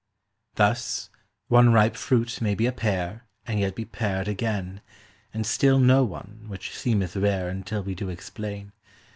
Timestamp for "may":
2.41-2.55